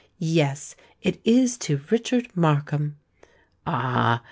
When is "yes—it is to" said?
0.17-1.81